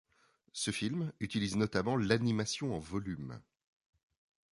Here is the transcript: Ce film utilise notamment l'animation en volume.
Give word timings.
Ce 0.53 0.71
film 0.71 1.13
utilise 1.19 1.57
notamment 1.57 1.95
l'animation 1.95 2.75
en 2.75 2.79
volume. 2.79 3.39